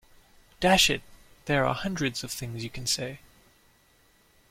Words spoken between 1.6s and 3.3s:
are hundreds of things you can say.